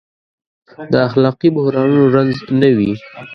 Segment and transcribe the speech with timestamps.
[0.91, 2.91] د اخلاقي بحرانونو رنځ نه وي.